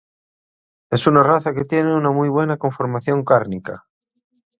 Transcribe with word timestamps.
Es 0.89 1.05
una 1.05 1.21
raza 1.21 1.53
que 1.53 1.63
tiene 1.65 1.93
una 1.93 2.09
muy 2.09 2.27
buena 2.27 2.57
conformación 2.57 3.23
cárnica. 3.23 3.85